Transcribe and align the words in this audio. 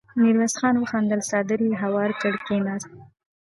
ميرويس 0.19 0.53
خان 0.59 0.75
وخندل، 0.77 1.21
څادر 1.29 1.59
يې 1.67 1.73
هوار 1.83 2.11
کړ، 2.21 2.33
کېناست. 2.45 2.89